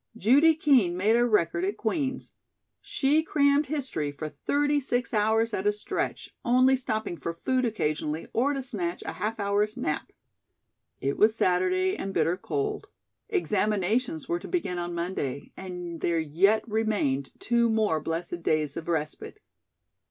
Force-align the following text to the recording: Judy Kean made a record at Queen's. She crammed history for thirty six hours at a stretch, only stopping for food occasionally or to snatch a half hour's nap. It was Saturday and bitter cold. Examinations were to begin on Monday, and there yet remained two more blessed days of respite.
Judy 0.17 0.55
Kean 0.55 0.97
made 0.97 1.15
a 1.15 1.23
record 1.27 1.63
at 1.63 1.77
Queen's. 1.77 2.31
She 2.81 3.21
crammed 3.21 3.67
history 3.67 4.11
for 4.11 4.29
thirty 4.29 4.79
six 4.79 5.13
hours 5.13 5.53
at 5.53 5.67
a 5.67 5.71
stretch, 5.71 6.33
only 6.43 6.75
stopping 6.75 7.17
for 7.17 7.35
food 7.45 7.65
occasionally 7.65 8.25
or 8.33 8.53
to 8.53 8.63
snatch 8.63 9.03
a 9.03 9.11
half 9.11 9.39
hour's 9.39 9.77
nap. 9.77 10.11
It 11.01 11.19
was 11.19 11.35
Saturday 11.35 11.95
and 11.97 12.15
bitter 12.15 12.35
cold. 12.35 12.87
Examinations 13.29 14.27
were 14.27 14.39
to 14.39 14.47
begin 14.47 14.79
on 14.79 14.95
Monday, 14.95 15.51
and 15.55 16.01
there 16.01 16.17
yet 16.17 16.67
remained 16.67 17.29
two 17.39 17.69
more 17.69 18.01
blessed 18.01 18.41
days 18.41 18.75
of 18.77 18.87
respite. 18.87 19.39